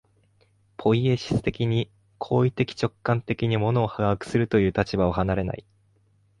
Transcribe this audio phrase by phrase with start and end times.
[0.77, 5.63] ポイエシス的に、行為的直観的に物を把握するという立場を離れない。